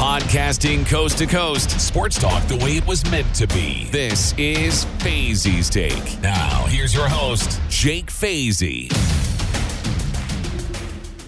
[0.00, 1.78] Podcasting coast to coast.
[1.78, 3.84] Sports talk the way it was meant to be.
[3.92, 6.18] This is Fazy's Take.
[6.22, 8.90] Now, here's your host, Jake Fazy.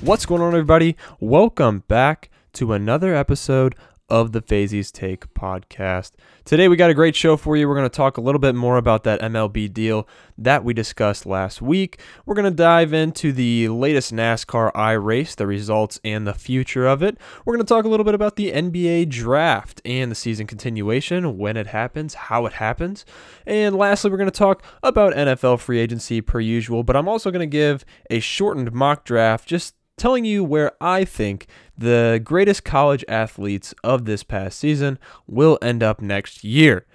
[0.00, 0.96] What's going on, everybody?
[1.21, 3.74] Welcome back to another episode
[4.08, 6.12] of the Fazy's Take podcast.
[6.45, 7.68] Today, we got a great show for you.
[7.68, 11.24] We're going to talk a little bit more about that MLB deal that we discussed
[11.24, 12.00] last week.
[12.27, 17.00] We're going to dive into the latest NASCAR iRace, the results, and the future of
[17.00, 17.16] it.
[17.45, 21.38] We're going to talk a little bit about the NBA draft and the season continuation,
[21.38, 23.06] when it happens, how it happens.
[23.46, 27.30] And lastly, we're going to talk about NFL free agency per usual, but I'm also
[27.30, 31.46] going to give a shortened mock draft just telling you where I think
[31.77, 36.87] the greatest college athletes of this past season will end up next year.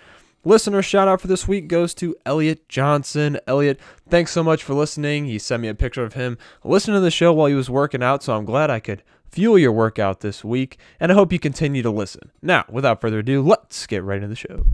[0.43, 3.37] Listener shout out for this week goes to Elliot Johnson.
[3.47, 5.25] Elliot, thanks so much for listening.
[5.25, 8.01] He sent me a picture of him listening to the show while he was working
[8.01, 11.39] out, so I'm glad I could fuel your workout this week, and I hope you
[11.39, 12.31] continue to listen.
[12.41, 14.65] Now, without further ado, let's get right into the show.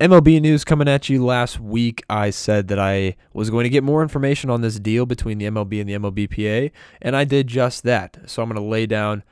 [0.00, 2.02] MLB news coming at you last week.
[2.08, 5.44] I said that I was going to get more information on this deal between the
[5.44, 6.70] MLB and the MLBPA,
[7.02, 8.16] and I did just that.
[8.24, 9.24] So I'm going to lay down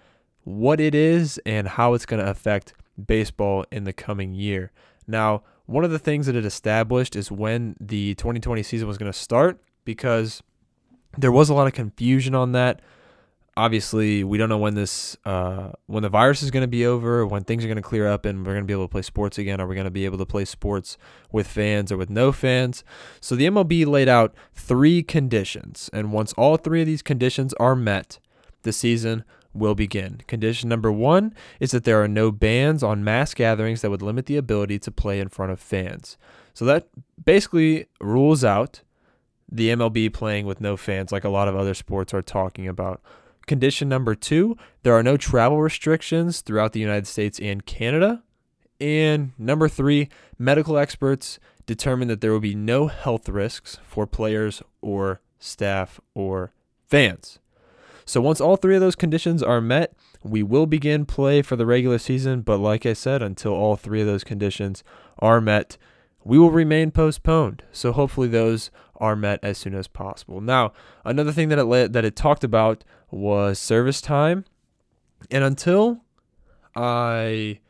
[0.44, 4.70] what it is and how it's going to affect baseball in the coming year.
[5.06, 9.10] Now, one of the things that it established is when the 2020 season was going
[9.10, 10.42] to start because
[11.16, 12.82] there was a lot of confusion on that
[13.58, 17.26] obviously we don't know when this uh, when the virus is going to be over
[17.26, 19.02] when things are going to clear up and we're going to be able to play
[19.02, 19.60] sports again.
[19.60, 20.96] Are we going to be able to play sports
[21.32, 22.84] with fans or with no fans?
[23.20, 27.74] So the mlb laid out three conditions and once all three of these conditions are
[27.74, 28.20] met
[28.62, 30.20] the season will begin.
[30.28, 34.26] Condition number one is that there are no bans on mass gatherings that would limit
[34.26, 36.16] the ability to play in front of fans.
[36.54, 36.88] So that
[37.22, 38.82] basically rules out
[39.50, 43.00] the MLB playing with no fans, like a lot of other sports are talking about.
[43.48, 48.22] Condition number two there are no travel restrictions throughout the United States and Canada.
[48.78, 54.62] And number three, medical experts determine that there will be no health risks for players
[54.82, 56.52] or staff or
[56.86, 57.38] fans.
[58.04, 61.66] So once all three of those conditions are met, we will begin play for the
[61.66, 62.42] regular season.
[62.42, 64.84] But like I said, until all three of those conditions
[65.18, 65.78] are met,
[66.22, 67.62] we will remain postponed.
[67.72, 70.40] So hopefully those are met as soon as possible.
[70.40, 70.72] Now,
[71.04, 74.44] another thing that it that it talked about was service time,
[75.30, 76.02] and until
[76.74, 77.60] I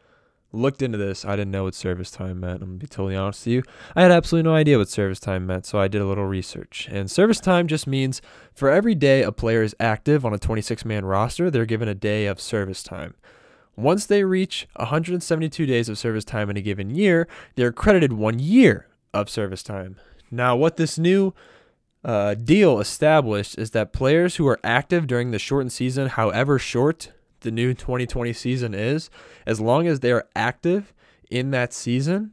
[0.52, 2.62] looked into this, I didn't know what service time meant.
[2.62, 3.62] I'm gonna be totally honest with you.
[3.94, 6.88] I had absolutely no idea what service time meant, so I did a little research.
[6.90, 8.22] And service time just means
[8.54, 11.94] for every day a player is active on a 26 man roster, they're given a
[11.94, 13.14] day of service time.
[13.76, 18.38] Once they reach 172 days of service time in a given year, they're credited one
[18.38, 19.96] year of service time.
[20.30, 21.32] Now, what this new
[22.08, 27.12] uh, deal established is that players who are active during the shortened season, however short
[27.40, 29.10] the new 2020 season is,
[29.44, 30.94] as long as they are active
[31.30, 32.30] in that season,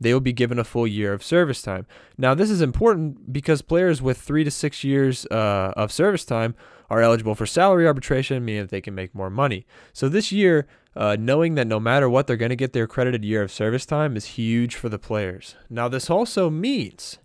[0.00, 1.86] they will be given a full year of service time.
[2.18, 6.56] Now, this is important because players with three to six years uh, of service time
[6.90, 9.64] are eligible for salary arbitration, meaning that they can make more money.
[9.92, 10.66] So this year,
[10.96, 13.86] uh, knowing that no matter what, they're going to get their accredited year of service
[13.86, 15.54] time is huge for the players.
[15.70, 17.18] Now, this also means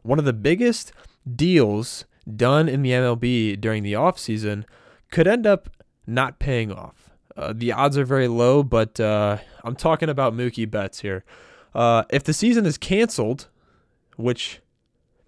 [0.00, 0.92] one of the biggest
[1.32, 2.04] deals
[2.36, 4.64] done in the MLB during the offseason
[5.10, 5.68] could end up
[6.06, 7.10] not paying off.
[7.36, 11.24] Uh, the odds are very low, but uh, I'm talking about Mookie Betts here.
[11.74, 13.48] Uh, if the season is canceled,
[14.16, 14.60] which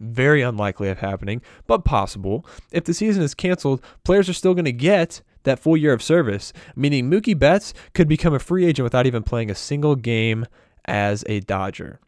[0.00, 2.46] very unlikely of happening, but possible.
[2.70, 6.02] If the season is canceled, players are still going to get that full year of
[6.02, 10.46] service, meaning Mookie Betts could become a free agent without even playing a single game
[10.84, 12.00] as a Dodger.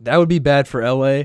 [0.00, 1.24] That would be bad for LA,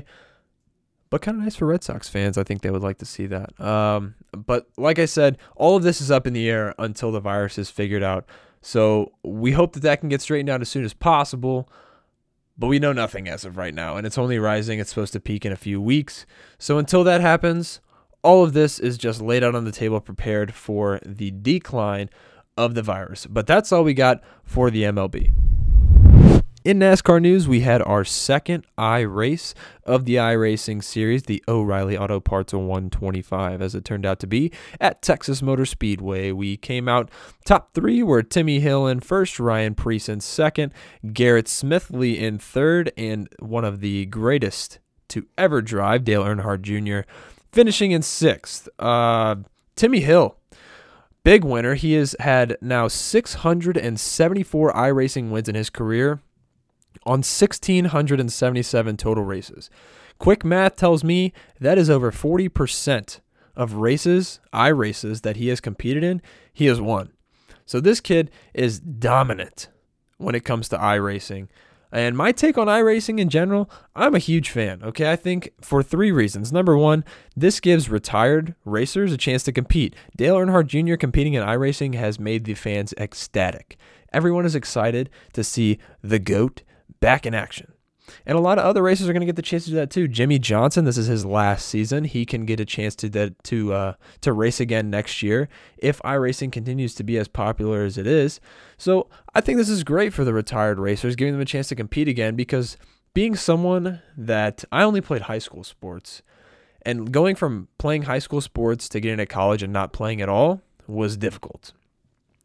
[1.10, 2.38] but kind of nice for Red Sox fans.
[2.38, 3.60] I think they would like to see that.
[3.60, 7.20] Um, but like I said, all of this is up in the air until the
[7.20, 8.26] virus is figured out.
[8.62, 11.68] So we hope that that can get straightened out as soon as possible
[12.60, 14.78] but we know nothing as of right now, and it's only rising.
[14.78, 16.26] It's supposed to peak in a few weeks.
[16.58, 17.80] So until that happens,
[18.22, 22.10] all of this is just laid out on the table, prepared for the decline
[22.58, 23.24] of the virus.
[23.24, 25.32] But that's all we got for the MLB.
[26.62, 29.54] In NASCAR news, we had our second iRace
[29.84, 34.52] of the iRacing series, the O'Reilly Auto Parts 125, as it turned out to be,
[34.78, 36.32] at Texas Motor Speedway.
[36.32, 37.10] We came out
[37.46, 40.74] top three were Timmy Hill in first, Ryan Preece in second,
[41.14, 47.10] Garrett Smithley in third, and one of the greatest to ever drive, Dale Earnhardt Jr.,
[47.50, 48.68] finishing in sixth.
[48.78, 49.36] Uh,
[49.76, 50.36] Timmy Hill
[51.22, 51.74] big winner.
[51.74, 56.20] He has had now 674 iRacing wins in his career
[57.04, 59.70] on 1,677 total races.
[60.18, 63.20] Quick math tells me that is over 40%
[63.56, 66.22] of races, I races that he has competed in,
[66.52, 67.12] he has won.
[67.64, 69.68] So this kid is dominant
[70.18, 71.48] when it comes to i racing.
[71.92, 74.82] And my take on iRacing in general, I'm a huge fan.
[74.82, 76.52] Okay, I think for three reasons.
[76.52, 77.04] Number one,
[77.36, 79.96] this gives retired racers a chance to compete.
[80.16, 80.96] Dale Earnhardt Jr.
[80.96, 83.76] competing in iRacing has made the fans ecstatic.
[84.12, 86.62] Everyone is excited to see the GOAT
[87.00, 87.72] back in action.
[88.26, 89.90] And a lot of other racers are going to get the chance to do that
[89.90, 90.08] too.
[90.08, 92.04] Jimmie Johnson, this is his last season.
[92.04, 95.48] He can get a chance to that to uh, to race again next year
[95.78, 98.40] if iRacing continues to be as popular as it is.
[98.78, 101.76] So I think this is great for the retired racers, giving them a chance to
[101.76, 102.34] compete again.
[102.34, 102.76] Because
[103.14, 106.22] being someone that I only played high school sports,
[106.82, 110.28] and going from playing high school sports to getting to college and not playing at
[110.28, 111.72] all was difficult.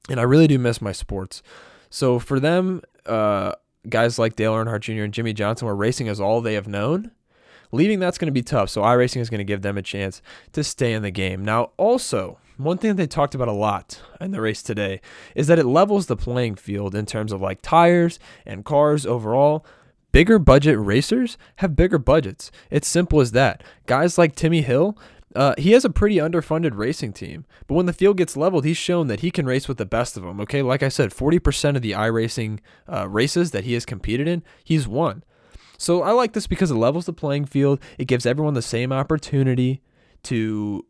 [0.10, 1.42] And I really do miss my sports.
[1.90, 3.54] So for them, uh,
[3.90, 5.04] guys like Dale Earnhardt Jr.
[5.04, 7.12] and Jimmie Johnson where racing is all they have known,
[7.72, 8.70] leaving that's going to be tough.
[8.70, 10.22] So iRacing is going to give them a chance
[10.54, 11.44] to stay in the game.
[11.44, 15.02] Now, also, one thing they talked about a lot in the race today
[15.36, 19.66] is that it levels the playing field in terms of like tires and cars overall.
[20.12, 22.50] Bigger budget racers have bigger budgets.
[22.72, 23.62] It's simple as that.
[23.86, 24.98] Guys like Timmy Hill,
[25.36, 28.78] uh, he has a pretty underfunded racing team, but when the field gets leveled, he's
[28.78, 30.40] shown that he can race with the best of them.
[30.42, 32.60] Okay, like I said, 40% of the iRacing
[32.92, 35.24] uh, races that he has competed in, he's won.
[35.78, 37.80] So I like this because it levels the playing field.
[37.98, 39.82] It gives everyone the same opportunity
[40.24, 40.86] to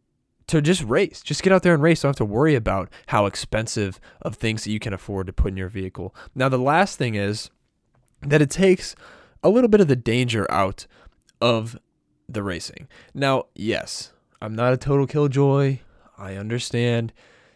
[0.48, 1.24] to just race.
[1.24, 2.04] Just get out there and race.
[2.04, 5.48] Don't have to worry about how expensive of things that you can afford to put
[5.48, 6.16] in your vehicle.
[6.36, 7.50] Now the last thing is
[8.22, 8.96] that it takes
[9.42, 10.86] a little bit of the danger out
[11.42, 11.80] of
[12.28, 12.88] the racing.
[13.14, 15.80] Now, yes, I'm not a total killjoy.
[16.18, 17.14] I understand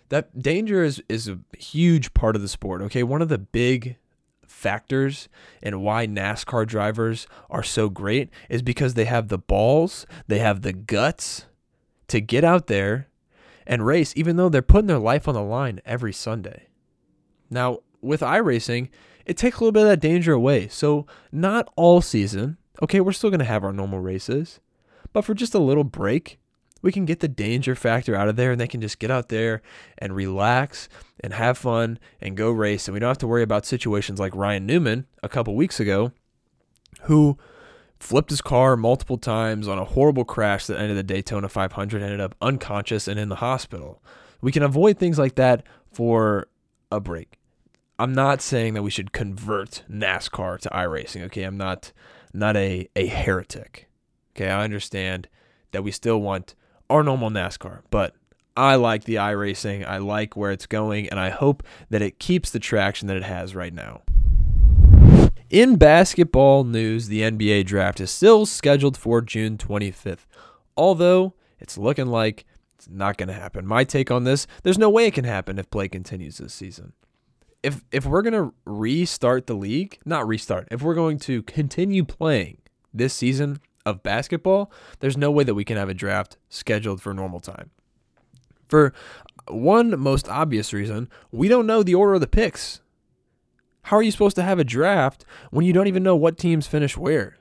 [0.09, 2.81] that danger is, is a huge part of the sport.
[2.83, 3.03] Okay.
[3.03, 3.97] One of the big
[4.45, 5.29] factors
[5.63, 10.61] and why NASCAR drivers are so great is because they have the balls, they have
[10.61, 11.45] the guts
[12.07, 13.07] to get out there
[13.65, 16.67] and race, even though they're putting their life on the line every Sunday.
[17.49, 18.89] Now, with iRacing,
[19.25, 20.67] it takes a little bit of that danger away.
[20.67, 22.57] So, not all season.
[22.81, 24.59] Okay, we're still going to have our normal races,
[25.13, 26.38] but for just a little break,
[26.81, 29.29] we can get the danger factor out of there and they can just get out
[29.29, 29.61] there
[29.97, 30.89] and relax
[31.21, 32.87] and have fun and go race.
[32.87, 36.11] And we don't have to worry about situations like Ryan Newman a couple weeks ago,
[37.03, 37.37] who
[37.99, 42.21] flipped his car multiple times on a horrible crash that ended the Daytona 500, ended
[42.21, 44.01] up unconscious and in the hospital.
[44.41, 46.47] We can avoid things like that for
[46.91, 47.37] a break.
[47.97, 51.43] I'm not saying that we should convert NASCAR to iRacing, okay?
[51.43, 51.91] I'm not
[52.33, 53.89] not a, a heretic.
[54.35, 55.27] Okay, I understand
[55.71, 56.55] that we still want
[56.89, 57.81] our normal NASCAR.
[57.89, 58.15] But
[58.57, 59.87] I like the iRacing.
[59.87, 63.23] I like where it's going, and I hope that it keeps the traction that it
[63.23, 64.01] has right now.
[65.49, 70.25] In basketball news, the NBA draft is still scheduled for June 25th,
[70.77, 72.45] although it's looking like
[72.75, 73.65] it's not going to happen.
[73.65, 76.93] My take on this there's no way it can happen if play continues this season.
[77.63, 82.05] If, if we're going to restart the league, not restart, if we're going to continue
[82.05, 82.59] playing
[82.93, 83.59] this season
[83.89, 87.71] of basketball, there's no way that we can have a draft scheduled for normal time.
[88.67, 88.93] For
[89.47, 92.81] one most obvious reason, we don't know the order of the picks.
[93.83, 96.67] How are you supposed to have a draft when you don't even know what teams
[96.67, 97.37] finish where?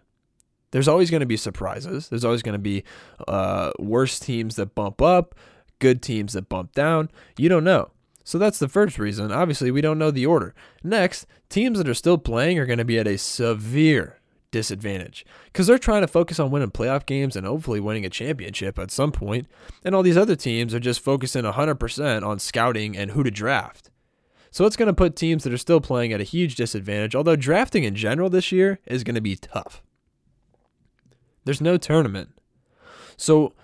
[0.71, 2.09] There's always going to be surprises.
[2.09, 2.85] There's always going to be
[3.27, 5.35] uh, worse teams that bump up,
[5.79, 7.11] good teams that bump down.
[7.37, 7.91] You don't know.
[8.25, 9.33] So that's the first reason.
[9.33, 10.55] Obviously, we don't know the order.
[10.85, 14.19] Next, teams that are still playing are going to be at a severe
[14.51, 18.79] disadvantage because they're trying to focus on winning playoff games and hopefully winning a championship
[18.79, 19.47] at some point.
[19.85, 23.91] And all these other teams are just focusing 100% on scouting and who to draft.
[24.51, 27.37] So it's going to put teams that are still playing at a huge disadvantage, although
[27.37, 29.83] drafting in general this year is going to be tough.
[31.45, 32.31] There's no tournament.
[33.17, 33.55] So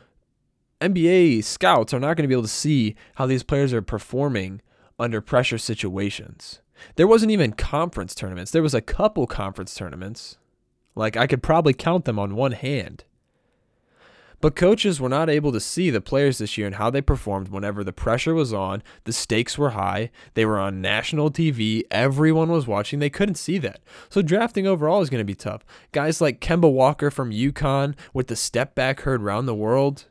[0.81, 4.61] NBA scouts are not going to be able to see how these players are performing
[4.99, 6.61] under pressure situations.
[6.97, 8.51] There wasn't even conference tournaments.
[8.51, 10.37] There was a couple conference tournaments,
[10.95, 13.05] like I could probably count them on one hand.
[14.45, 17.49] But coaches were not able to see the players this year and how they performed
[17.49, 22.51] whenever the pressure was on, the stakes were high, they were on national TV, everyone
[22.51, 23.81] was watching, they couldn't see that.
[24.11, 25.65] So drafting overall is going to be tough.
[25.93, 30.05] Guys like Kemba Walker from UConn with the step back heard round the world,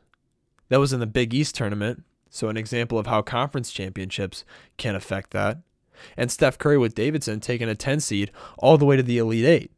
[0.68, 2.02] that was in the Big East tournament.
[2.28, 4.44] So an example of how conference championships
[4.76, 5.58] can affect that.
[6.16, 9.44] And Steph Curry with Davidson taking a 10 seed all the way to the Elite
[9.44, 9.70] 8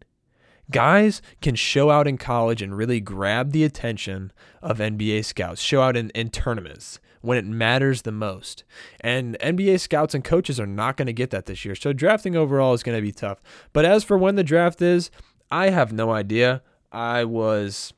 [0.71, 4.33] guys can show out in college and really grab the attention
[4.63, 8.65] of NBA scouts, show out in, in tournaments when it matters the most.
[9.01, 11.75] And NBA scouts and coaches are not going to get that this year.
[11.75, 13.43] So drafting overall is going to be tough.
[13.73, 15.11] But as for when the draft is,
[15.51, 16.63] I have no idea.
[16.93, 17.93] I was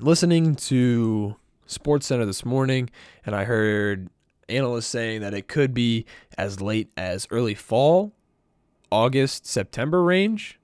[0.00, 1.36] listening to
[1.66, 2.90] Sports Center this morning
[3.24, 4.08] and I heard
[4.48, 6.04] analysts saying that it could be
[6.36, 8.12] as late as early fall,
[8.90, 10.58] August, September range.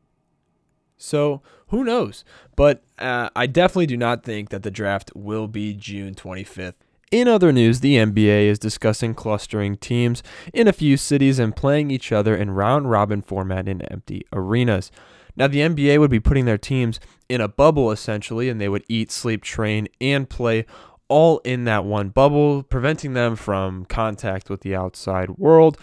[1.01, 2.25] So who knows?
[2.57, 6.75] But uh, I definitely do not think that the draft will be June 25th.
[7.11, 10.23] In other news, the NBA is discussing clustering teams
[10.55, 14.93] in a few cities and playing each other in round robin format in empty arenas.
[15.35, 18.85] Now, the NBA would be putting their teams in a bubble essentially, and they would
[18.89, 20.67] eat, sleep, train, and play
[21.09, 25.79] all in that one bubble, preventing them from contact with the outside world.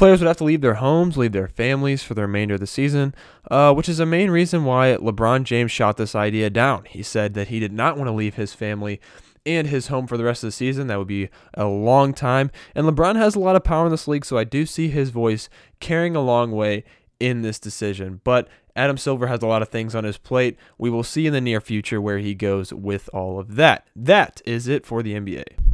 [0.00, 2.66] Players would have to leave their homes, leave their families for the remainder of the
[2.66, 3.14] season,
[3.50, 6.86] uh, which is a main reason why LeBron James shot this idea down.
[6.86, 8.98] He said that he did not want to leave his family
[9.44, 10.86] and his home for the rest of the season.
[10.86, 12.50] That would be a long time.
[12.74, 15.10] And LeBron has a lot of power in this league, so I do see his
[15.10, 16.84] voice carrying a long way
[17.20, 18.22] in this decision.
[18.24, 20.56] But Adam Silver has a lot of things on his plate.
[20.78, 23.86] We will see in the near future where he goes with all of that.
[23.94, 25.69] That is it for the NBA.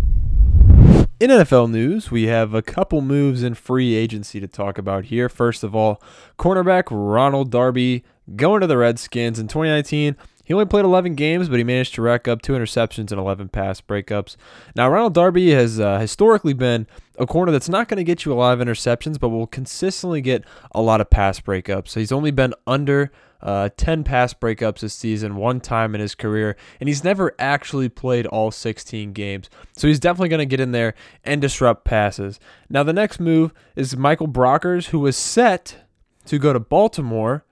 [1.19, 5.31] In NFL news, we have a couple moves in free agency to talk about here.
[5.31, 6.03] First of all,
[6.39, 8.05] cornerback Ronald Darby
[8.37, 10.15] going to the Redskins in 2019.
[10.47, 13.49] He only played 11 games, but he managed to rack up two interceptions and 11
[13.49, 14.37] pass breakups.
[14.77, 16.87] Now, Ronald Darby has uh, historically been
[17.19, 20.21] a corner that's not going to get you a lot of interceptions, but will consistently
[20.21, 21.89] get a lot of pass breakups.
[21.89, 23.11] So he's only been under
[23.43, 27.89] uh, 10 pass breakups this season, one time in his career, and he's never actually
[27.89, 29.51] played all 16 games.
[29.77, 32.39] So he's definitely going to get in there and disrupt passes.
[32.71, 35.79] Now, the next move is Michael Brockers, who was set
[36.27, 37.45] to go to Baltimore,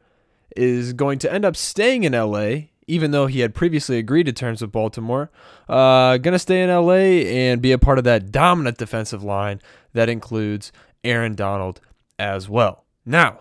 [0.57, 4.33] is going to end up staying in LA even though he had previously agreed to
[4.33, 5.31] terms with Baltimore.
[5.69, 9.61] Uh, gonna stay in LA and be a part of that dominant defensive line
[9.93, 10.73] that includes
[11.03, 11.81] Aaron Donald
[12.19, 12.85] as well.
[13.05, 13.41] Now,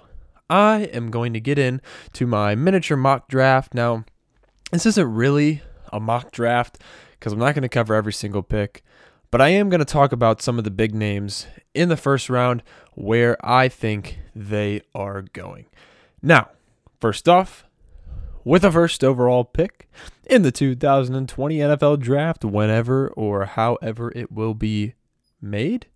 [0.50, 1.82] I am going to get in
[2.14, 3.74] to my miniature mock draft.
[3.74, 4.06] Now,
[4.72, 6.80] this isn't really a mock draft
[7.12, 8.84] because I'm not going to cover every single pick,
[9.32, 12.30] but I am going to talk about some of the big names in the first
[12.30, 15.66] round where I think they are going.
[16.22, 16.50] Now,
[17.00, 17.66] first off,
[18.44, 19.90] with a first overall pick
[20.26, 24.94] in the 2020 NFL Draft, whenever or however it will be
[25.42, 25.88] made.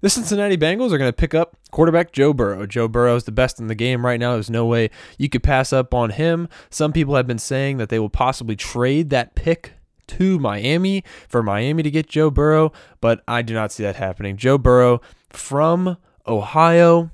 [0.00, 2.66] The Cincinnati Bengals are going to pick up quarterback Joe Burrow.
[2.66, 4.34] Joe Burrow is the best in the game right now.
[4.34, 6.46] There's no way you could pass up on him.
[6.68, 9.72] Some people have been saying that they will possibly trade that pick
[10.08, 12.70] to Miami for Miami to get Joe Burrow,
[13.00, 14.36] but I do not see that happening.
[14.36, 15.96] Joe Burrow from
[16.26, 17.10] Ohio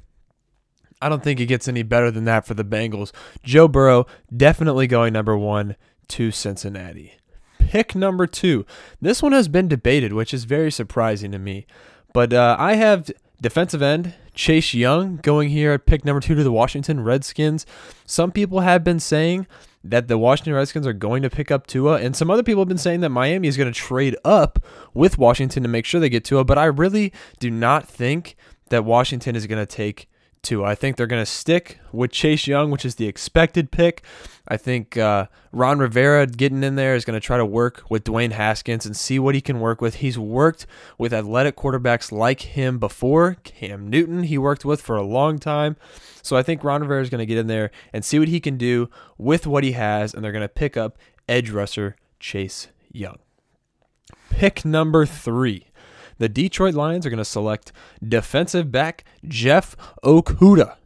[1.00, 3.12] I don't think it gets any better than that for the Bengals.
[3.42, 5.76] Joe Burrow definitely going number one
[6.08, 7.14] to Cincinnati.
[7.58, 8.66] Pick number two.
[9.00, 11.66] This one has been debated, which is very surprising to me.
[12.12, 16.42] But uh, I have defensive end Chase Young going here at pick number two to
[16.42, 17.66] the Washington Redskins.
[18.06, 19.46] Some people have been saying
[19.82, 22.68] that the Washington Redskins are going to pick up Tua, and some other people have
[22.68, 24.58] been saying that Miami is going to trade up
[24.92, 26.44] with Washington to make sure they get Tua.
[26.44, 28.36] But I really do not think
[28.68, 30.08] that Washington is going to take
[30.42, 30.64] Tua.
[30.64, 34.02] I think they're going to stick with Chase Young, which is the expected pick.
[34.48, 38.04] I think uh, Ron Rivera getting in there is going to try to work with
[38.04, 39.96] Dwayne Haskins and see what he can work with.
[39.96, 40.66] He's worked
[40.98, 43.36] with athletic quarterbacks like him before.
[43.44, 45.76] Cam Newton, he worked with for a long time.
[46.22, 48.40] So I think Ron Rivera is going to get in there and see what he
[48.40, 52.68] can do with what he has, and they're going to pick up edge rusher Chase
[52.90, 53.18] Young.
[54.30, 55.66] Pick number three
[56.20, 57.72] the Detroit Lions are going to select
[58.06, 59.74] defensive back Jeff
[60.04, 60.76] Okudah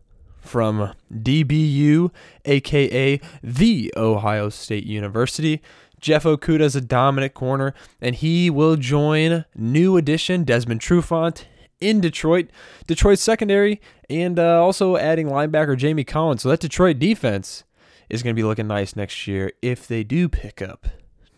[0.40, 2.12] from DBU,
[2.44, 5.60] aka the Ohio State University.
[6.00, 11.46] Jeff Okudah is a dominant corner, and he will join new addition Desmond Trufant
[11.80, 12.48] in Detroit.
[12.86, 16.42] Detroit's secondary, and uh, also adding linebacker Jamie Collins.
[16.42, 17.64] So that Detroit defense
[18.08, 20.86] is going to be looking nice next year if they do pick up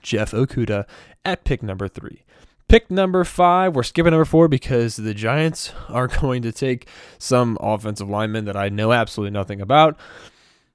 [0.02, 0.86] Jeff Okudah
[1.24, 2.24] at pick number three.
[2.68, 7.56] Pick number five, we're skipping number four because the Giants are going to take some
[7.60, 9.96] offensive linemen that I know absolutely nothing about.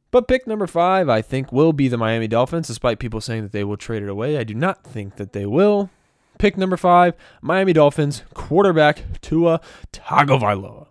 [0.09, 3.51] But pick number five, I think, will be the Miami Dolphins, despite people saying that
[3.53, 4.37] they will trade it away.
[4.37, 5.89] I do not think that they will.
[6.37, 9.61] Pick number five, Miami Dolphins quarterback Tua
[9.93, 10.87] Tagovailoa.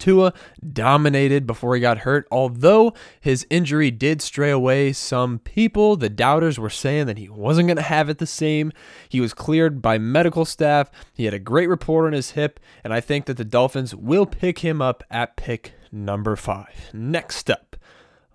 [0.00, 0.32] Tua
[0.72, 2.26] dominated before he got hurt.
[2.30, 7.68] Although his injury did stray away, some people, the doubters, were saying that he wasn't
[7.68, 8.72] going to have it the same.
[9.08, 10.90] He was cleared by medical staff.
[11.14, 14.26] He had a great report on his hip, and I think that the Dolphins will
[14.26, 16.90] pick him up at pick number five.
[16.92, 17.76] Next up.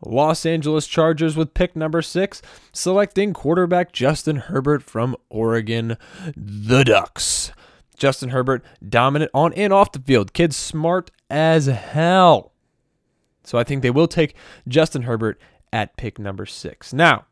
[0.06, 2.42] Los Angeles Chargers with pick number six,
[2.72, 5.98] selecting quarterback Justin Herbert from Oregon,
[6.36, 7.52] the Ducks.
[7.98, 10.34] Justin Herbert dominant on and off the field.
[10.34, 12.52] Kid's smart as hell.
[13.44, 14.36] So I think they will take
[14.68, 15.40] Justin Herbert
[15.72, 16.94] at pick number six.
[16.94, 17.26] Now,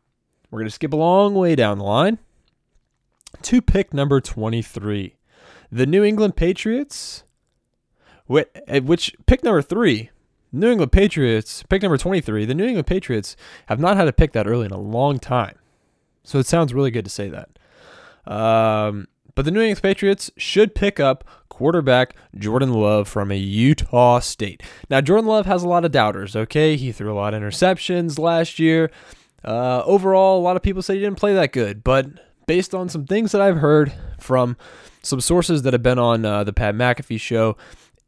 [0.52, 2.20] we're going to skip a long way down the line
[3.42, 5.16] to pick number 23.
[5.72, 7.24] The New England Patriots,
[8.30, 10.12] eh, which pick number three,
[10.52, 13.36] New England Patriots, pick number 23, the New England Patriots
[13.66, 15.58] have not had a pick that early in a long time.
[16.24, 17.50] So it sounds really good to say that.
[18.32, 24.20] Um, but the New England Patriots should pick up quarterback Jordan Love from a Utah
[24.20, 24.64] State.
[24.90, 26.76] Now, Jordan Love has a lot of doubters, okay?
[26.76, 28.92] He threw a lot of interceptions last year.
[29.44, 32.08] Uh, overall, a lot of people say he didn't play that good, but
[32.48, 34.58] based on some things that I've heard from
[35.02, 37.58] some sources that have been on uh, the Pat McAfee show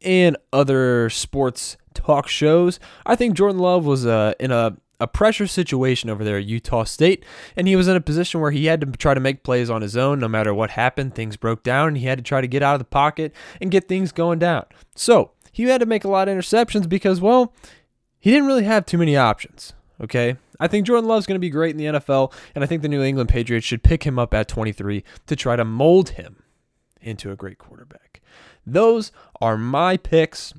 [0.02, 2.80] and other sports talk shows.
[3.04, 6.84] I think Jordan Love was uh, in a, a pressure situation over there at Utah
[6.84, 7.24] State,
[7.54, 9.82] and he was in a position where he had to try to make plays on
[9.82, 11.14] his own no matter what happened.
[11.14, 13.70] Things broke down, and he had to try to get out of the pocket and
[13.70, 14.64] get things going down.
[14.94, 17.52] So he had to make a lot of interceptions because, well,
[18.18, 19.72] he didn't really have too many options.
[20.00, 20.36] Okay.
[20.58, 22.88] I think Jordan Love's going to be great in the NFL, and I think the
[22.88, 26.42] New England Patriots should pick him up at 23 to try to mold him
[27.00, 28.20] into a great quarterback.
[28.66, 30.54] Those are my picks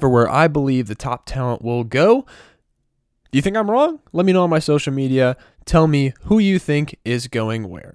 [0.00, 2.24] for where I believe the top talent will go.
[3.36, 4.00] You think I'm wrong?
[4.14, 5.36] Let me know on my social media.
[5.66, 7.92] Tell me who you think is going where.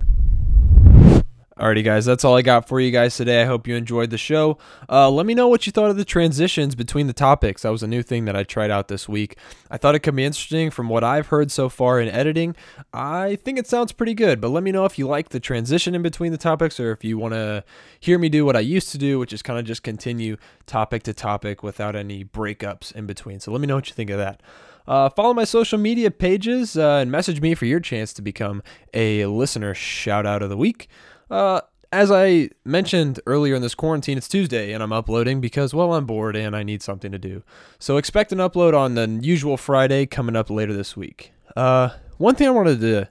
[1.57, 3.41] Alrighty, guys, that's all I got for you guys today.
[3.41, 4.59] I hope you enjoyed the show.
[4.87, 7.63] Uh, let me know what you thought of the transitions between the topics.
[7.63, 9.35] That was a new thing that I tried out this week.
[9.71, 12.55] I thought it could be interesting from what I've heard so far in editing.
[12.93, 15.95] I think it sounds pretty good, but let me know if you like the transition
[15.95, 17.63] in between the topics or if you want to
[17.99, 21.01] hear me do what I used to do, which is kind of just continue topic
[21.03, 23.39] to topic without any breakups in between.
[23.39, 24.39] So let me know what you think of that.
[24.87, 28.61] Uh, follow my social media pages uh, and message me for your chance to become
[28.93, 30.87] a listener shout out of the week.
[31.29, 31.61] Uh,
[31.93, 36.05] as I mentioned earlier in this quarantine, it's Tuesday and I'm uploading because, well, I'm
[36.05, 37.43] bored and I need something to do.
[37.79, 41.33] So expect an upload on the usual Friday coming up later this week.
[41.55, 43.09] Uh, one thing I wanted to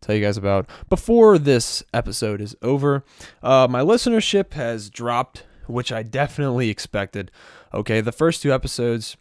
[0.00, 3.04] tell you guys about before this episode is over,
[3.42, 7.30] uh, my listenership has dropped, which I definitely expected.
[7.72, 9.16] Okay, the first two episodes,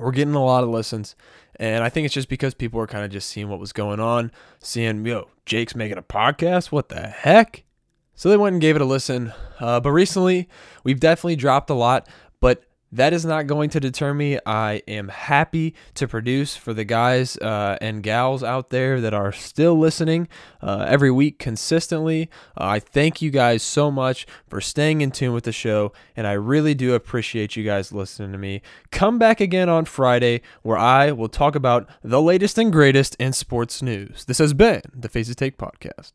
[0.00, 1.14] we're getting a lot of listens.
[1.56, 4.00] And I think it's just because people were kind of just seeing what was going
[4.00, 6.72] on, seeing, yo, Jake's making a podcast.
[6.72, 7.64] What the heck?
[8.14, 9.32] So they went and gave it a listen.
[9.58, 10.48] Uh, but recently,
[10.84, 12.08] we've definitely dropped a lot.
[12.92, 14.38] That is not going to deter me.
[14.44, 19.30] I am happy to produce for the guys uh, and gals out there that are
[19.32, 20.26] still listening
[20.60, 22.28] uh, every week consistently.
[22.58, 26.26] Uh, I thank you guys so much for staying in tune with the show, and
[26.26, 28.60] I really do appreciate you guys listening to me.
[28.90, 33.32] Come back again on Friday where I will talk about the latest and greatest in
[33.32, 34.24] sports news.
[34.24, 36.12] This has been the Fazy's Take Podcast.